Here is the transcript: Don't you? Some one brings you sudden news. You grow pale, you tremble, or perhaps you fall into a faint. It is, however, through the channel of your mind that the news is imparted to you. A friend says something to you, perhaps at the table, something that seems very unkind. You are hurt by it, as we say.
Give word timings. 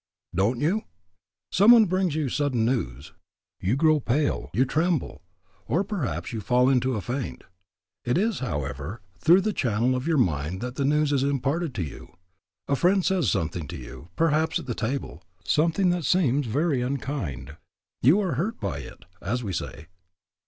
Don't 0.33 0.59
you? 0.59 0.85
Some 1.51 1.73
one 1.73 1.85
brings 1.85 2.15
you 2.15 2.27
sudden 2.27 2.65
news. 2.65 3.13
You 3.59 3.75
grow 3.75 3.99
pale, 3.99 4.49
you 4.51 4.65
tremble, 4.65 5.21
or 5.67 5.83
perhaps 5.83 6.33
you 6.33 6.41
fall 6.41 6.71
into 6.71 6.95
a 6.95 7.01
faint. 7.01 7.43
It 8.03 8.17
is, 8.17 8.39
however, 8.39 9.03
through 9.19 9.41
the 9.41 9.53
channel 9.53 9.93
of 9.95 10.07
your 10.07 10.17
mind 10.17 10.59
that 10.61 10.73
the 10.73 10.85
news 10.85 11.11
is 11.11 11.21
imparted 11.21 11.75
to 11.75 11.83
you. 11.83 12.15
A 12.67 12.75
friend 12.75 13.05
says 13.05 13.29
something 13.29 13.67
to 13.67 13.77
you, 13.77 14.09
perhaps 14.15 14.57
at 14.57 14.65
the 14.65 14.73
table, 14.73 15.21
something 15.43 15.91
that 15.91 16.05
seems 16.05 16.47
very 16.47 16.81
unkind. 16.81 17.57
You 18.01 18.21
are 18.21 18.33
hurt 18.33 18.59
by 18.59 18.79
it, 18.79 19.05
as 19.21 19.43
we 19.43 19.53
say. 19.53 19.85